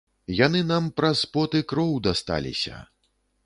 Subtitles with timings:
[0.37, 2.83] Яны нам праз пот і кроў дасталіся.